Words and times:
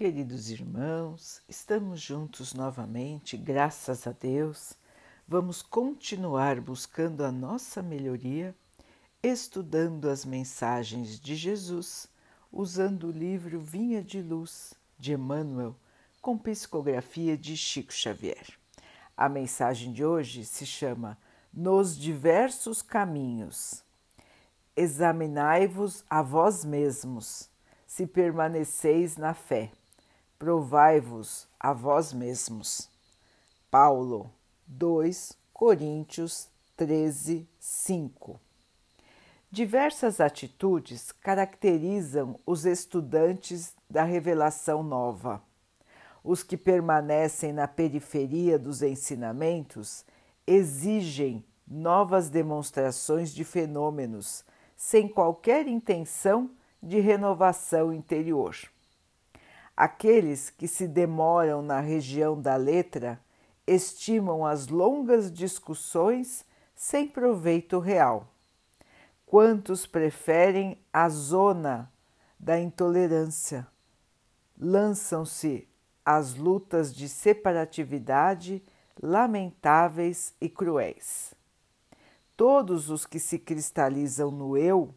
Queridos 0.00 0.48
irmãos, 0.48 1.42
estamos 1.46 2.00
juntos 2.00 2.54
novamente, 2.54 3.36
graças 3.36 4.06
a 4.06 4.12
Deus. 4.12 4.72
Vamos 5.28 5.60
continuar 5.60 6.58
buscando 6.58 7.22
a 7.22 7.30
nossa 7.30 7.82
melhoria, 7.82 8.54
estudando 9.22 10.08
as 10.08 10.24
mensagens 10.24 11.20
de 11.20 11.36
Jesus, 11.36 12.08
usando 12.50 13.08
o 13.08 13.12
livro 13.12 13.60
Vinha 13.60 14.02
de 14.02 14.22
Luz 14.22 14.72
de 14.98 15.12
Emmanuel, 15.12 15.76
com 16.22 16.38
psicografia 16.38 17.36
de 17.36 17.54
Chico 17.54 17.92
Xavier. 17.92 18.46
A 19.14 19.28
mensagem 19.28 19.92
de 19.92 20.02
hoje 20.02 20.46
se 20.46 20.64
chama 20.64 21.18
Nos 21.52 21.94
diversos 21.94 22.80
caminhos. 22.80 23.84
Examinai-vos 24.74 26.02
a 26.08 26.22
vós 26.22 26.64
mesmos, 26.64 27.50
se 27.86 28.06
permaneceis 28.06 29.18
na 29.18 29.34
fé 29.34 29.70
provai-vos 30.40 31.46
a 31.60 31.74
vós 31.74 32.14
mesmos. 32.14 32.88
Paulo 33.70 34.32
2 34.66 35.36
Coríntios 35.52 36.48
13, 36.78 37.46
5 37.58 38.40
Diversas 39.50 40.18
atitudes 40.18 41.12
caracterizam 41.12 42.40
os 42.46 42.64
estudantes 42.64 43.74
da 43.88 44.02
revelação 44.02 44.82
nova. 44.82 45.42
Os 46.24 46.42
que 46.42 46.56
permanecem 46.56 47.52
na 47.52 47.68
periferia 47.68 48.58
dos 48.58 48.80
ensinamentos 48.80 50.06
exigem 50.46 51.44
novas 51.68 52.30
demonstrações 52.30 53.30
de 53.34 53.44
fenômenos, 53.44 54.42
sem 54.74 55.06
qualquer 55.06 55.68
intenção 55.68 56.50
de 56.82 56.98
renovação 56.98 57.92
interior. 57.92 58.56
Aqueles 59.80 60.50
que 60.50 60.68
se 60.68 60.86
demoram 60.86 61.62
na 61.62 61.80
região 61.80 62.38
da 62.38 62.54
letra 62.54 63.18
estimam 63.66 64.44
as 64.44 64.68
longas 64.68 65.32
discussões 65.32 66.44
sem 66.74 67.08
proveito 67.08 67.78
real. 67.78 68.30
Quantos 69.24 69.86
preferem 69.86 70.78
a 70.92 71.08
zona 71.08 71.90
da 72.38 72.60
intolerância? 72.60 73.66
Lançam-se 74.54 75.66
às 76.04 76.34
lutas 76.34 76.94
de 76.94 77.08
separatividade 77.08 78.62
lamentáveis 79.02 80.34
e 80.38 80.50
cruéis. 80.50 81.32
Todos 82.36 82.90
os 82.90 83.06
que 83.06 83.18
se 83.18 83.38
cristalizam 83.38 84.30
no 84.30 84.58
eu 84.58 84.94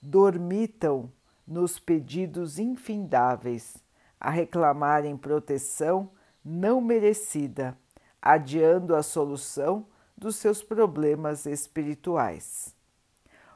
dormitam 0.00 1.12
nos 1.46 1.78
pedidos 1.78 2.58
infindáveis 2.58 3.84
a 4.20 4.30
reclamarem 4.30 5.16
proteção 5.16 6.10
não 6.44 6.80
merecida, 6.80 7.76
adiando 8.20 8.94
a 8.94 9.02
solução 9.02 9.86
dos 10.16 10.36
seus 10.36 10.62
problemas 10.62 11.44
espirituais. 11.46 12.74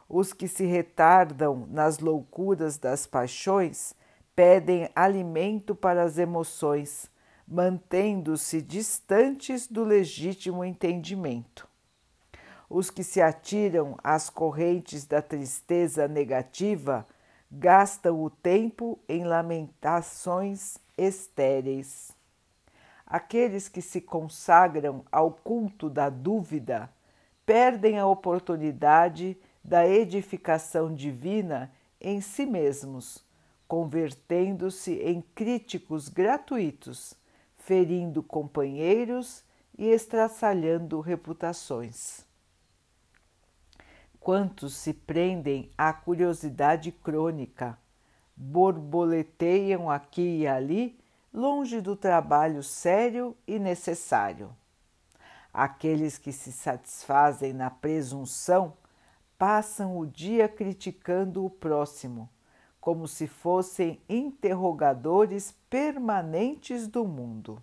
Os 0.09 0.33
que 0.33 0.49
se 0.49 0.65
retardam 0.65 1.67
nas 1.71 2.01
loucuras 2.01 2.77
das 2.77 3.07
paixões 3.07 3.95
pedem 4.35 4.89
alimento 4.95 5.75
para 5.75 6.03
as 6.03 6.19
emoções, 6.19 7.11
mantendo-se 7.47 8.61
distantes 8.61 9.67
do 9.67 9.85
legítimo 9.85 10.65
entendimento. 10.65 11.69
Os 12.69 12.91
que 12.91 13.03
se 13.03 13.21
atiram 13.21 13.97
às 14.03 14.31
correntes 14.31 15.05
da 15.05 15.23
tristeza 15.23 16.07
negativa 16.07 17.07
gastam 17.51 18.23
o 18.23 18.31
tempo 18.31 18.99
em 19.09 19.25
lamentações 19.25 20.79
estéreis. 20.97 22.13
Aqueles 23.07 23.69
que 23.69 23.83
se 23.83 24.01
consagram 24.01 25.05
ao 25.11 25.33
culto 25.33 25.91
da 25.91 26.09
dúvida 26.09 26.89
perdem 27.45 27.99
a 27.99 28.07
oportunidade 28.07 29.37
da 29.65 29.87
edificação 29.87 30.95
divina 30.95 31.73
em 32.01 32.21
si 32.21 32.47
mesmos, 32.47 33.25
convertendo-se 33.67 34.95
em 34.95 35.21
críticos 35.21 36.09
gratuitos, 36.09 37.15
ferindo 37.57 38.23
companheiros 38.23 39.45
e 39.77 39.89
estraçalhando 39.89 41.01
reputações. 41.01 42.30
Quantos 44.21 44.75
se 44.75 44.93
prendem 44.93 45.71
à 45.79 45.95
curiosidade 45.95 46.93
crônica, 46.93 47.79
borboleteiam 48.37 49.91
aqui 49.91 50.41
e 50.41 50.47
ali, 50.47 51.01
longe 51.33 51.81
do 51.81 51.97
trabalho 51.97 52.63
sério 52.63 53.35
e 53.47 53.59
necessário. 53.59 54.55
Aqueles 55.55 56.19
que 56.19 56.33
se 56.33 56.53
satisfazem 56.53 57.55
na 57.55 57.71
presunção 57.71 58.75
passam 59.39 59.97
o 59.97 60.07
dia 60.07 60.47
criticando 60.51 61.43
o 61.43 61.49
próximo, 61.49 62.29
como 62.79 63.09
se 63.09 63.27
fossem 63.27 64.03
interrogadores 64.07 65.55
permanentes 65.71 66.87
do 66.87 67.07
mundo. 67.07 67.59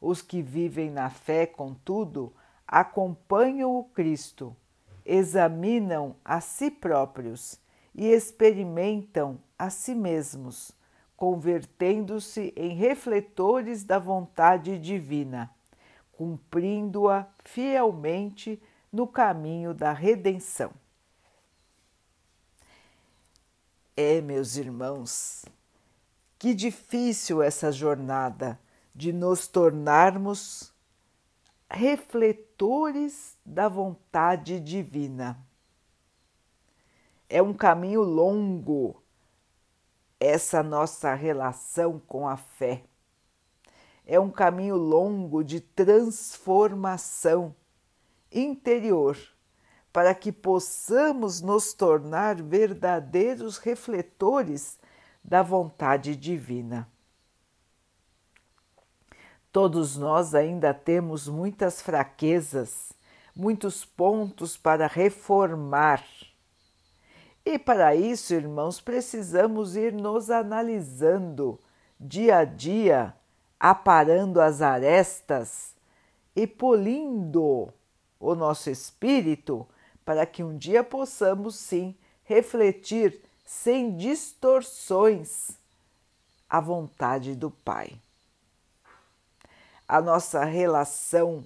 Os 0.00 0.22
que 0.22 0.40
vivem 0.40 0.90
na 0.90 1.10
fé, 1.10 1.44
contudo, 1.44 2.32
acompanham 2.66 3.76
o 3.76 3.84
Cristo 3.84 4.56
examinam 5.04 6.16
a 6.24 6.40
si 6.40 6.70
próprios 6.70 7.60
e 7.94 8.06
experimentam 8.06 9.38
a 9.58 9.70
si 9.70 9.94
mesmos, 9.94 10.72
convertendo-se 11.16 12.52
em 12.56 12.74
refletores 12.74 13.84
da 13.84 13.98
vontade 13.98 14.78
divina, 14.78 15.50
cumprindo-a 16.12 17.26
fielmente 17.44 18.60
no 18.92 19.06
caminho 19.06 19.74
da 19.74 19.92
redenção. 19.92 20.72
É, 23.96 24.20
meus 24.20 24.56
irmãos, 24.56 25.44
que 26.38 26.52
difícil 26.52 27.42
essa 27.42 27.70
jornada 27.70 28.58
de 28.94 29.12
nos 29.12 29.46
tornarmos 29.46 30.72
refletores 31.70 33.33
da 33.44 33.68
vontade 33.68 34.58
divina. 34.58 35.38
É 37.28 37.42
um 37.42 37.52
caminho 37.52 38.02
longo 38.02 39.02
essa 40.18 40.62
nossa 40.62 41.14
relação 41.14 42.00
com 42.06 42.26
a 42.26 42.36
fé. 42.36 42.84
É 44.06 44.18
um 44.18 44.30
caminho 44.30 44.76
longo 44.76 45.42
de 45.42 45.60
transformação 45.60 47.54
interior 48.30 49.18
para 49.92 50.14
que 50.14 50.32
possamos 50.32 51.40
nos 51.40 51.74
tornar 51.74 52.40
verdadeiros 52.40 53.58
refletores 53.58 54.78
da 55.22 55.42
vontade 55.42 56.16
divina. 56.16 56.88
Todos 59.52 59.96
nós 59.96 60.34
ainda 60.34 60.74
temos 60.74 61.28
muitas 61.28 61.80
fraquezas, 61.80 62.93
muitos 63.34 63.84
pontos 63.84 64.56
para 64.56 64.86
reformar. 64.86 66.04
E 67.44 67.58
para 67.58 67.94
isso, 67.94 68.34
irmãos, 68.34 68.80
precisamos 68.80 69.76
ir 69.76 69.92
nos 69.92 70.30
analisando 70.30 71.60
dia 71.98 72.38
a 72.38 72.44
dia, 72.44 73.14
aparando 73.58 74.40
as 74.40 74.62
arestas 74.62 75.74
e 76.34 76.46
polindo 76.46 77.72
o 78.18 78.34
nosso 78.34 78.70
espírito 78.70 79.66
para 80.04 80.24
que 80.24 80.42
um 80.42 80.56
dia 80.56 80.82
possamos 80.82 81.56
sim 81.56 81.94
refletir 82.24 83.20
sem 83.44 83.96
distorções 83.96 85.50
a 86.48 86.60
vontade 86.60 87.34
do 87.34 87.50
Pai 87.50 87.98
a 89.86 90.00
nossa 90.00 90.44
relação 90.44 91.44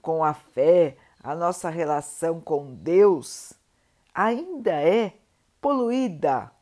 com 0.00 0.24
a 0.24 0.32
fé, 0.32 0.96
a 1.24 1.34
nossa 1.34 1.70
relação 1.70 2.38
com 2.38 2.74
Deus, 2.74 3.54
ainda 4.14 4.72
é 4.72 5.14
poluída 5.58 6.52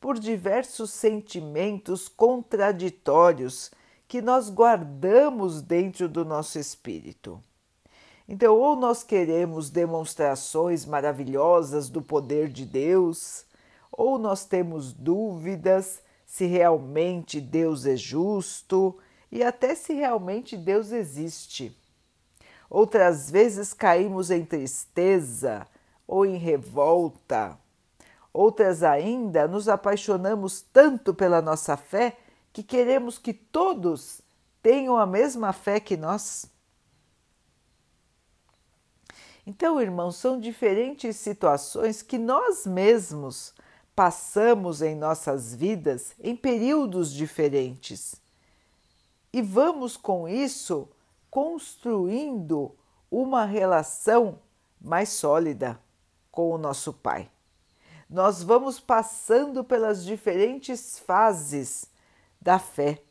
por 0.00 0.18
diversos 0.18 0.90
sentimentos 0.92 2.08
contraditórios 2.08 3.70
que 4.08 4.22
nós 4.22 4.48
guardamos 4.48 5.60
dentro 5.60 6.08
do 6.08 6.24
nosso 6.24 6.58
espírito. 6.58 7.38
Então, 8.26 8.56
ou 8.56 8.74
nós 8.74 9.02
queremos 9.02 9.68
demonstrações 9.68 10.86
maravilhosas 10.86 11.90
do 11.90 12.00
poder 12.00 12.48
de 12.48 12.64
Deus, 12.64 13.44
ou 13.92 14.18
nós 14.18 14.46
temos 14.46 14.90
dúvidas 14.90 16.00
se 16.24 16.46
realmente 16.46 17.42
Deus 17.42 17.84
é 17.84 17.96
justo, 17.96 18.96
e 19.30 19.42
até 19.42 19.74
se 19.74 19.92
realmente 19.92 20.56
Deus 20.56 20.92
existe. 20.92 21.76
Outras 22.70 23.30
vezes 23.30 23.72
caímos 23.72 24.30
em 24.30 24.44
tristeza 24.44 25.66
ou 26.06 26.24
em 26.26 26.36
revolta. 26.36 27.58
Outras 28.32 28.82
ainda 28.82 29.48
nos 29.48 29.68
apaixonamos 29.68 30.60
tanto 30.60 31.14
pela 31.14 31.40
nossa 31.40 31.76
fé 31.76 32.16
que 32.52 32.62
queremos 32.62 33.18
que 33.18 33.32
todos 33.32 34.20
tenham 34.62 34.96
a 34.96 35.06
mesma 35.06 35.52
fé 35.52 35.80
que 35.80 35.96
nós? 35.96 36.50
Então, 39.46 39.80
irmãos, 39.80 40.16
são 40.16 40.38
diferentes 40.38 41.16
situações 41.16 42.02
que 42.02 42.18
nós 42.18 42.66
mesmos 42.66 43.54
passamos 43.96 44.82
em 44.82 44.94
nossas 44.94 45.54
vidas 45.54 46.12
em 46.20 46.36
períodos 46.36 47.10
diferentes. 47.10 48.14
E 49.32 49.40
vamos 49.40 49.96
com 49.96 50.28
isso 50.28 50.88
construindo 51.30 52.74
uma 53.10 53.44
relação 53.44 54.38
mais 54.80 55.08
sólida 55.10 55.80
com 56.30 56.50
o 56.50 56.58
nosso 56.58 56.92
Pai. 56.92 57.30
Nós 58.08 58.42
vamos 58.42 58.80
passando 58.80 59.62
pelas 59.62 60.04
diferentes 60.04 60.98
fases 60.98 61.86
da 62.40 62.58
fé, 62.58 63.02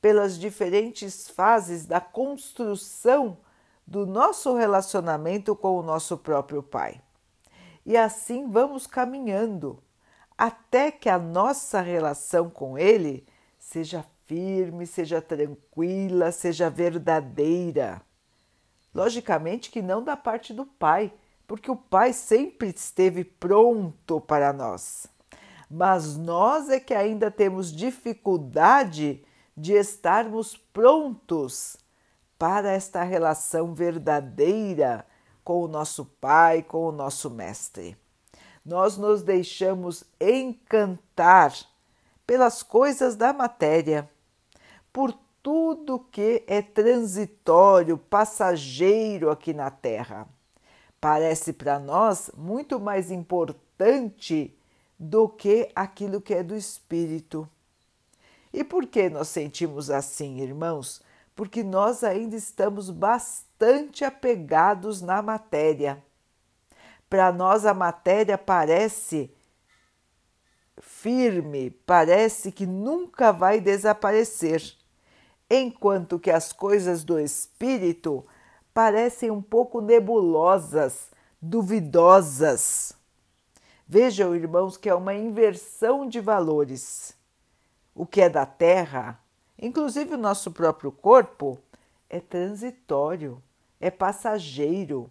pelas 0.00 0.38
diferentes 0.38 1.28
fases 1.28 1.86
da 1.86 2.00
construção 2.00 3.38
do 3.86 4.06
nosso 4.06 4.54
relacionamento 4.54 5.54
com 5.56 5.78
o 5.78 5.82
nosso 5.82 6.16
próprio 6.16 6.62
Pai. 6.62 7.00
E 7.84 7.96
assim 7.96 8.50
vamos 8.50 8.86
caminhando 8.86 9.82
até 10.36 10.90
que 10.90 11.08
a 11.08 11.18
nossa 11.18 11.80
relação 11.80 12.50
com 12.50 12.76
Ele 12.76 13.26
seja 13.58 14.04
firme, 14.26 14.86
seja 14.86 15.22
tranquila, 15.22 16.30
seja 16.32 16.68
verdadeira. 16.68 18.02
Logicamente 18.94 19.70
que 19.70 19.80
não 19.80 20.02
da 20.02 20.16
parte 20.16 20.52
do 20.52 20.66
Pai, 20.66 21.12
porque 21.46 21.70
o 21.70 21.76
Pai 21.76 22.12
sempre 22.12 22.68
esteve 22.68 23.24
pronto 23.24 24.20
para 24.20 24.52
nós. 24.52 25.06
Mas 25.70 26.16
nós 26.16 26.68
é 26.68 26.78
que 26.78 26.94
ainda 26.94 27.30
temos 27.30 27.72
dificuldade 27.72 29.24
de 29.56 29.72
estarmos 29.72 30.56
prontos 30.56 31.76
para 32.38 32.72
esta 32.72 33.02
relação 33.02 33.74
verdadeira 33.74 35.06
com 35.42 35.62
o 35.62 35.68
nosso 35.68 36.04
Pai, 36.04 36.62
com 36.62 36.88
o 36.88 36.92
nosso 36.92 37.30
Mestre 37.30 37.96
nós 38.66 38.96
nos 38.96 39.22
deixamos 39.22 40.02
encantar 40.20 41.54
pelas 42.26 42.64
coisas 42.64 43.14
da 43.14 43.32
matéria, 43.32 44.10
por 44.96 45.12
tudo 45.42 45.98
que 46.10 46.42
é 46.46 46.62
transitório, 46.62 47.98
passageiro 47.98 49.30
aqui 49.30 49.52
na 49.52 49.70
Terra. 49.70 50.26
Parece 50.98 51.52
para 51.52 51.78
nós 51.78 52.30
muito 52.34 52.80
mais 52.80 53.10
importante 53.10 54.58
do 54.98 55.28
que 55.28 55.70
aquilo 55.76 56.18
que 56.18 56.32
é 56.32 56.42
do 56.42 56.56
espírito. 56.56 57.46
E 58.50 58.64
por 58.64 58.86
que 58.86 59.10
nós 59.10 59.28
sentimos 59.28 59.90
assim, 59.90 60.40
irmãos? 60.40 61.02
Porque 61.34 61.62
nós 61.62 62.02
ainda 62.02 62.34
estamos 62.34 62.88
bastante 62.88 64.02
apegados 64.02 65.02
na 65.02 65.20
matéria 65.20 66.02
para 67.08 67.30
nós 67.30 67.64
a 67.64 67.72
matéria 67.72 68.36
parece 68.36 69.30
firme, 70.78 71.70
parece 71.70 72.50
que 72.50 72.66
nunca 72.66 73.32
vai 73.32 73.60
desaparecer, 73.60 74.76
enquanto 75.50 76.18
que 76.18 76.30
as 76.30 76.52
coisas 76.52 77.04
do 77.04 77.18
espírito 77.18 78.26
parecem 78.72 79.30
um 79.30 79.40
pouco 79.40 79.80
nebulosas, 79.80 81.10
duvidosas. 81.40 82.92
Vejam, 83.86 84.34
irmãos, 84.34 84.76
que 84.76 84.88
é 84.88 84.94
uma 84.94 85.14
inversão 85.14 86.08
de 86.08 86.20
valores. 86.20 87.16
O 87.94 88.04
que 88.04 88.20
é 88.20 88.28
da 88.28 88.44
terra, 88.44 89.20
inclusive 89.58 90.14
o 90.14 90.18
nosso 90.18 90.50
próprio 90.50 90.90
corpo, 90.90 91.58
é 92.10 92.20
transitório, 92.20 93.42
é 93.80 93.90
passageiro 93.90 95.10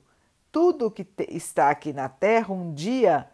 tudo 0.56 0.90
que 0.90 1.06
está 1.28 1.70
aqui 1.70 1.92
na 1.92 2.08
terra 2.08 2.54
um 2.54 2.74
dia 2.74 3.30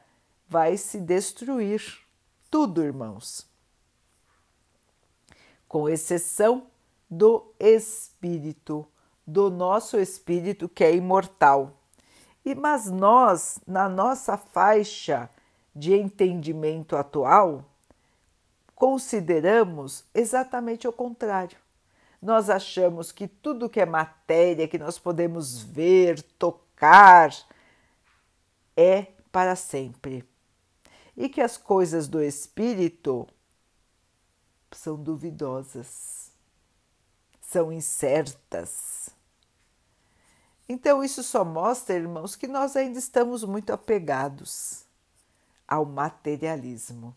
vai 0.49 0.75
se 0.75 0.99
destruir. 0.99 1.99
Tudo, 2.49 2.81
irmãos. 2.83 3.47
Com 5.67 5.87
exceção 5.87 6.70
do 7.11 7.53
espírito, 7.59 8.87
do 9.27 9.49
nosso 9.51 9.99
espírito 9.99 10.69
que 10.69 10.81
é 10.81 10.95
imortal. 10.95 11.73
E 12.45 12.55
mas 12.55 12.89
nós, 12.89 13.59
na 13.67 13.89
nossa 13.89 14.37
faixa 14.37 15.29
de 15.75 15.93
entendimento 15.93 16.95
atual, 16.95 17.65
consideramos 18.73 20.05
exatamente 20.13 20.87
o 20.87 20.93
contrário. 20.93 21.57
Nós 22.21 22.49
achamos 22.49 23.11
que 23.11 23.27
tudo 23.27 23.69
que 23.69 23.81
é 23.81 23.85
matéria, 23.85 24.67
que 24.67 24.77
nós 24.77 24.97
podemos 24.97 25.61
ver, 25.61 26.21
tocar, 26.39 27.31
é 28.75 29.07
para 29.31 29.55
sempre. 29.55 30.23
E 31.15 31.27
que 31.27 31.41
as 31.41 31.57
coisas 31.57 32.07
do 32.07 32.21
espírito 32.21 33.27
são 34.71 34.95
duvidosas, 34.95 36.20
são 37.51 37.69
incertas. 37.69 39.09
Então, 40.69 41.03
isso 41.03 41.21
só 41.21 41.43
mostra, 41.43 41.95
irmãos, 41.95 42.33
que 42.33 42.47
nós 42.47 42.77
ainda 42.77 42.97
estamos 42.97 43.43
muito 43.43 43.73
apegados 43.73 44.85
ao 45.67 45.83
materialismo 45.83 47.13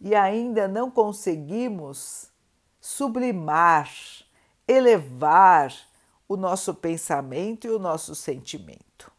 e 0.00 0.14
ainda 0.14 0.66
não 0.66 0.90
conseguimos 0.90 2.30
sublimar, 2.80 3.90
elevar 4.66 5.74
o 6.26 6.38
nosso 6.38 6.72
pensamento 6.74 7.66
e 7.66 7.70
o 7.70 7.78
nosso 7.78 8.14
sentimento. 8.14 9.12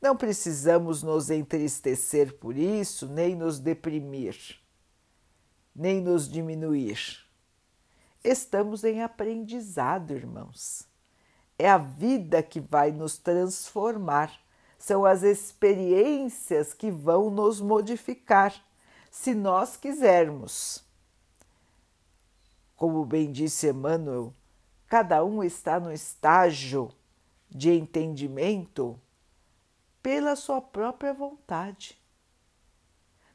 Não 0.00 0.16
precisamos 0.16 1.02
nos 1.02 1.30
entristecer 1.30 2.34
por 2.34 2.56
isso, 2.56 3.08
nem 3.08 3.34
nos 3.34 3.58
deprimir, 3.58 4.36
nem 5.74 6.00
nos 6.00 6.28
diminuir. 6.28 7.25
Estamos 8.28 8.82
em 8.82 9.02
aprendizado, 9.02 10.12
irmãos. 10.12 10.84
É 11.56 11.70
a 11.70 11.78
vida 11.78 12.42
que 12.42 12.58
vai 12.58 12.90
nos 12.90 13.16
transformar, 13.16 14.32
são 14.76 15.04
as 15.04 15.22
experiências 15.22 16.74
que 16.74 16.90
vão 16.90 17.30
nos 17.30 17.60
modificar, 17.60 18.52
se 19.10 19.32
nós 19.32 19.76
quisermos. 19.76 20.84
Como 22.74 23.04
bem 23.06 23.30
disse 23.30 23.68
Emmanuel, 23.68 24.34
Cada 24.88 25.24
um 25.24 25.42
está 25.42 25.80
no 25.80 25.92
estágio 25.92 26.90
de 27.50 27.70
entendimento 27.70 29.00
pela 30.00 30.36
sua 30.36 30.60
própria 30.60 31.12
vontade. 31.12 32.00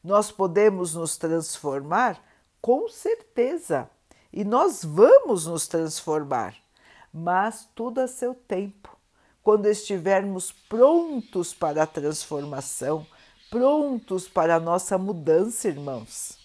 Nós 0.04 0.32
podemos 0.32 0.96
nos 0.96 1.18
transformar 1.18 2.24
com 2.62 2.88
certeza 2.88 3.90
e 4.32 4.44
nós 4.44 4.84
vamos 4.84 5.46
nos 5.46 5.68
transformar, 5.68 6.56
mas 7.14 7.68
tudo 7.76 8.00
a 8.00 8.08
seu 8.08 8.34
tempo. 8.34 8.96
Quando 9.44 9.66
estivermos 9.66 10.52
prontos 10.52 11.54
para 11.54 11.84
a 11.84 11.88
transformação, 11.88 13.06
prontos 13.50 14.28
para 14.28 14.56
a 14.56 14.60
nossa 14.60 14.98
mudança, 14.98 15.68
irmãos. 15.68 16.38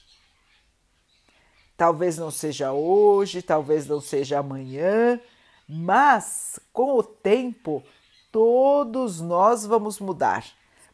Talvez 1.77 2.17
não 2.17 2.31
seja 2.31 2.73
hoje, 2.73 3.43
talvez 3.43 3.87
não 3.87 4.01
seja 4.01 4.39
amanhã, 4.39 5.21
mas 5.69 6.59
com 6.73 6.95
o 6.99 7.03
tempo 7.03 7.85
todos 8.33 9.21
nós 9.21 9.67
vamos 9.67 10.01
mudar, 10.01 10.45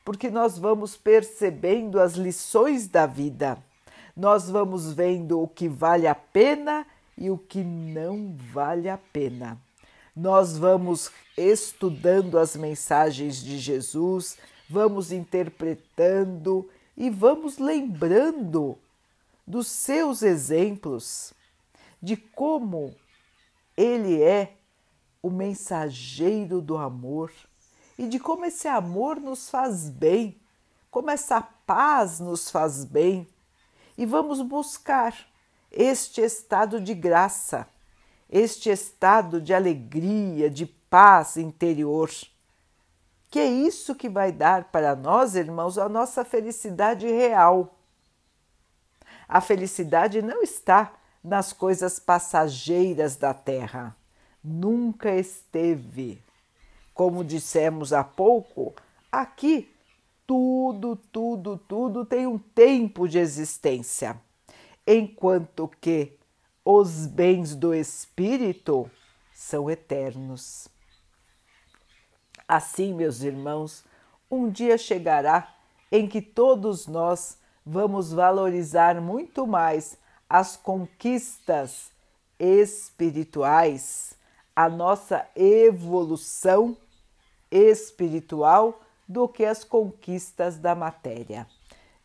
porque 0.05 0.29
nós 0.29 0.59
vamos 0.59 0.97
percebendo 0.97 2.01
as 2.01 2.15
lições 2.15 2.89
da 2.89 3.07
vida, 3.07 3.63
nós 4.17 4.51
vamos 4.51 4.93
vendo 4.93 5.41
o 5.41 5.49
que 5.49 5.69
vale 5.69 6.07
a 6.07 6.15
pena 6.15 6.87
e 7.17 7.31
o 7.31 7.39
que 7.39 7.63
não 7.63 8.35
vale 8.53 8.89
a 8.89 8.99
pena. 8.99 9.59
Nós 10.15 10.59
vamos 10.59 11.11
estudando 11.37 12.39
as 12.39 12.55
mensagens 12.55 13.43
de 13.43 13.59
Jesus, 13.59 14.37
vamos 14.69 15.13
interpretando 15.13 16.69
e 16.97 17.09
vamos 17.09 17.59
lembrando 17.59 18.79
dos 19.47 19.67
seus 19.67 20.23
exemplos, 20.23 21.33
de 22.01 22.17
como 22.17 22.95
ele 23.77 24.23
é 24.23 24.57
o 25.23 25.31
mensageiro 25.31 26.61
do 26.61 26.77
amor 26.77 27.33
e 27.97 28.07
de 28.07 28.19
como 28.19 28.45
esse 28.45 28.69
amor 28.69 29.21
nos 29.21 29.49
faz 29.49 29.89
bem, 29.89 30.37
como 30.91 31.11
essa 31.11 31.41
paz 31.41 32.21
nos 32.21 32.51
faz 32.51 32.85
bem. 32.85 33.27
E 33.97 34.07
vamos 34.07 34.41
buscar 34.41 35.17
este 35.71 36.21
estado 36.21 36.81
de 36.81 36.95
graça, 36.95 37.67
este 38.31 38.71
estado 38.71 39.41
de 39.41 39.53
alegria, 39.55 40.51
de 40.51 40.67
paz 40.67 41.37
interior. 41.37 42.11
Que 43.31 43.39
é 43.39 43.47
isso 43.47 43.95
que 43.95 44.09
vai 44.09 44.33
dar 44.33 44.65
para 44.65 44.95
nós, 44.95 45.35
irmãos, 45.35 45.79
a 45.79 45.89
nossa 45.89 46.25
felicidade 46.25 47.07
real 47.07 47.79
a 49.33 49.41
felicidade 49.41 50.21
não 50.21 50.43
está 50.43 50.93
nas 51.25 51.55
coisas 51.55 51.99
passageiras 51.99 53.17
da 53.17 53.33
terra. 53.33 53.97
Nunca 54.45 55.11
esteve. 55.15 56.23
Como 56.93 57.25
dissemos 57.25 57.95
há 57.95 58.05
pouco, 58.05 58.75
aqui 59.11 59.72
tudo, 60.33 60.97
tudo, 60.97 61.59
tudo 61.59 62.07
tem 62.07 62.27
um 62.27 62.39
tempo 62.39 63.07
de 63.07 63.19
existência, 63.19 64.19
enquanto 64.87 65.69
que 65.79 66.17
os 66.65 67.07
bens 67.07 67.55
do 67.55 67.75
espírito 67.75 68.91
são 69.35 69.71
eternos. 69.71 70.69
Assim, 72.49 72.95
meus 72.95 73.21
irmãos, 73.21 73.85
um 74.31 74.49
dia 74.49 74.79
chegará 74.79 75.55
em 75.91 76.09
que 76.09 76.23
todos 76.23 76.87
nós 76.87 77.37
vamos 77.63 78.11
valorizar 78.11 79.03
muito 79.03 79.47
mais 79.47 79.99
as 80.31 80.57
conquistas 80.57 81.93
espirituais, 82.39 84.15
a 84.57 84.71
nossa 84.71 85.29
evolução 85.37 86.75
espiritual 87.51 88.81
do 89.13 89.29
que 89.29 89.45
as 89.45 89.63
conquistas 89.63 90.59
da 90.59 90.75
matéria. 90.75 91.47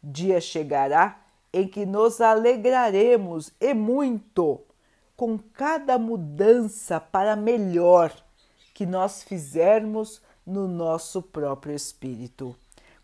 Dia 0.03 0.41
chegará 0.41 1.21
em 1.53 1.67
que 1.67 1.85
nos 1.85 2.19
alegraremos 2.19 3.51
e 3.59 3.73
muito 3.73 4.61
com 5.15 5.37
cada 5.37 5.97
mudança 5.97 6.99
para 6.99 7.35
melhor 7.35 8.13
que 8.73 8.85
nós 8.85 9.23
fizermos 9.23 10.21
no 10.45 10.67
nosso 10.67 11.21
próprio 11.21 11.73
espírito, 11.73 12.55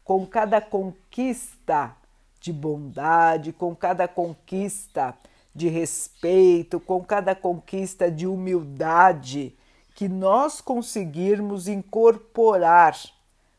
com 0.03 0.25
cada 0.25 0.62
conquista 0.62 1.95
de 2.39 2.53
bondade, 2.53 3.51
com 3.53 3.75
cada 3.75 4.07
conquista 4.07 5.17
de 5.55 5.69
respeito, 5.69 6.79
com 6.79 7.03
cada 7.03 7.33
conquista 7.33 8.12
de 8.12 8.27
humildade 8.27 9.57
que 9.95 10.07
nós 10.10 10.60
conseguirmos 10.60 11.67
incorporar 11.67 12.95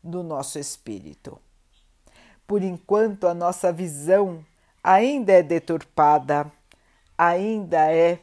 no 0.05 0.23
nosso 0.23 0.59
espírito. 0.59 1.41
Por 2.47 2.63
enquanto, 2.63 3.27
a 3.27 3.35
nossa 3.35 3.73
visão 3.73 4.45
ainda 4.83 5.33
é 5.33 5.43
deturpada, 5.43 6.53
ainda 7.17 7.91
é 7.91 8.21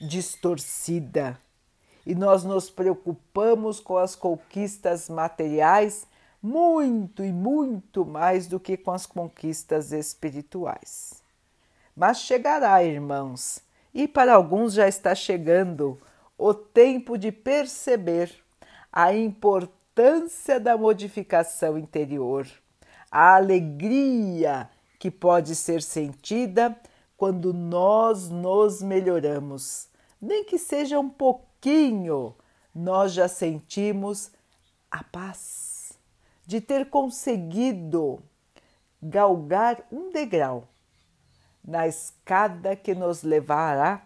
distorcida 0.00 1.38
e 2.06 2.14
nós 2.14 2.44
nos 2.44 2.68
preocupamos 2.68 3.80
com 3.80 3.96
as 3.96 4.14
conquistas 4.14 5.08
materiais 5.08 6.06
muito 6.42 7.24
e 7.24 7.32
muito 7.32 8.04
mais 8.04 8.46
do 8.46 8.60
que 8.60 8.76
com 8.76 8.90
as 8.90 9.06
conquistas 9.06 9.92
espirituais. 9.92 11.22
Mas 11.96 12.20
chegará, 12.20 12.84
irmãos, 12.84 13.60
e 13.94 14.06
para 14.06 14.34
alguns 14.34 14.74
já 14.74 14.86
está 14.86 15.14
chegando 15.14 15.98
o 16.36 16.52
tempo 16.52 17.16
de 17.16 17.32
perceber 17.32 18.34
a 18.92 19.14
importância 19.94 20.58
da 20.58 20.76
modificação 20.76 21.78
interior, 21.78 22.48
a 23.08 23.36
alegria 23.36 24.68
que 24.98 25.08
pode 25.08 25.54
ser 25.54 25.80
sentida 25.82 26.76
quando 27.16 27.54
nós 27.54 28.28
nos 28.28 28.82
melhoramos. 28.82 29.88
Nem 30.20 30.44
que 30.44 30.58
seja 30.58 30.98
um 30.98 31.08
pouquinho, 31.08 32.34
nós 32.74 33.12
já 33.12 33.28
sentimos 33.28 34.32
a 34.90 35.04
paz 35.04 35.92
de 36.44 36.60
ter 36.60 36.90
conseguido 36.90 38.20
galgar 39.00 39.86
um 39.92 40.10
degrau 40.10 40.66
na 41.64 41.86
escada 41.86 42.74
que 42.74 42.96
nos 42.96 43.22
levará 43.22 44.04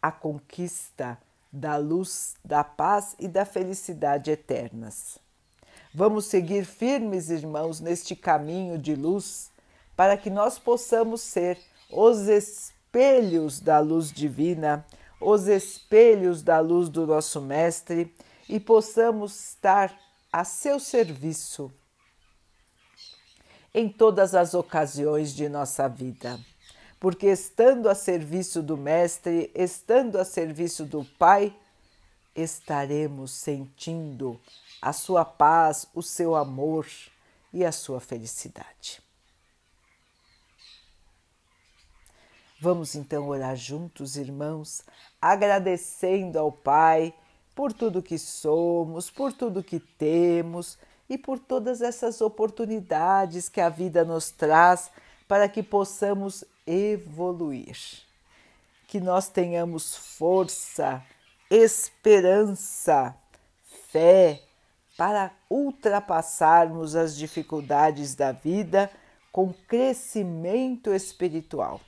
à 0.00 0.10
conquista 0.10 1.18
da 1.52 1.76
luz, 1.76 2.34
da 2.44 2.62
paz 2.62 3.14
e 3.18 3.26
da 3.26 3.44
felicidade 3.44 4.30
eternas. 4.30 5.18
Vamos 5.92 6.26
seguir 6.26 6.64
firmes, 6.64 7.30
irmãos, 7.30 7.80
neste 7.80 8.14
caminho 8.14 8.78
de 8.78 8.94
luz 8.94 9.50
para 9.96 10.16
que 10.16 10.30
nós 10.30 10.58
possamos 10.58 11.20
ser 11.20 11.58
os 11.90 12.28
espelhos 12.28 13.60
da 13.60 13.80
luz 13.80 14.10
divina, 14.10 14.86
os 15.20 15.46
espelhos 15.48 16.42
da 16.42 16.60
luz 16.60 16.88
do 16.88 17.06
nosso 17.06 17.40
Mestre 17.40 18.14
e 18.48 18.58
possamos 18.58 19.50
estar 19.50 19.94
a 20.32 20.44
seu 20.44 20.78
serviço 20.78 21.70
em 23.74 23.88
todas 23.88 24.34
as 24.34 24.54
ocasiões 24.54 25.34
de 25.34 25.48
nossa 25.48 25.88
vida. 25.88 26.38
Porque 27.00 27.28
estando 27.28 27.88
a 27.88 27.94
serviço 27.94 28.62
do 28.62 28.76
Mestre, 28.76 29.50
estando 29.54 30.18
a 30.18 30.24
serviço 30.24 30.84
do 30.84 31.02
Pai, 31.18 31.56
estaremos 32.36 33.32
sentindo 33.32 34.38
a 34.82 34.92
sua 34.92 35.24
paz, 35.24 35.86
o 35.94 36.02
seu 36.02 36.36
amor 36.36 36.86
e 37.52 37.64
a 37.64 37.72
sua 37.72 38.00
felicidade. 38.00 39.02
Vamos 42.60 42.94
então 42.94 43.26
orar 43.28 43.56
juntos, 43.56 44.16
irmãos, 44.16 44.82
agradecendo 45.20 46.38
ao 46.38 46.52
Pai 46.52 47.14
por 47.54 47.72
tudo 47.72 48.02
que 48.02 48.18
somos, 48.18 49.10
por 49.10 49.32
tudo 49.32 49.64
que 49.64 49.80
temos 49.80 50.78
e 51.08 51.16
por 51.16 51.38
todas 51.38 51.80
essas 51.80 52.20
oportunidades 52.20 53.48
que 53.48 53.62
a 53.62 53.70
vida 53.70 54.04
nos 54.04 54.30
traz 54.30 54.90
para 55.30 55.48
que 55.48 55.62
possamos 55.62 56.44
evoluir. 56.66 57.78
Que 58.88 58.98
nós 58.98 59.28
tenhamos 59.28 59.94
força, 59.94 61.00
esperança, 61.48 63.14
fé 63.92 64.42
para 64.98 65.30
ultrapassarmos 65.48 66.96
as 66.96 67.16
dificuldades 67.16 68.16
da 68.16 68.32
vida 68.32 68.90
com 69.30 69.54
crescimento 69.68 70.92
espiritual. 70.92 71.80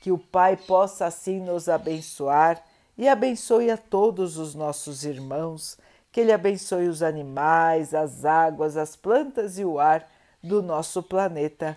Que 0.00 0.12
o 0.12 0.18
Pai 0.18 0.56
possa 0.56 1.06
assim 1.06 1.40
nos 1.40 1.68
abençoar 1.68 2.64
e 2.96 3.08
abençoe 3.08 3.72
a 3.72 3.76
todos 3.76 4.38
os 4.38 4.54
nossos 4.54 5.04
irmãos, 5.04 5.76
que 6.12 6.20
Ele 6.20 6.32
abençoe 6.32 6.86
os 6.86 7.02
animais, 7.02 7.92
as 7.92 8.24
águas, 8.24 8.76
as 8.76 8.94
plantas 8.94 9.58
e 9.58 9.64
o 9.64 9.80
ar 9.80 10.08
do 10.40 10.62
nosso 10.62 11.02
planeta 11.02 11.76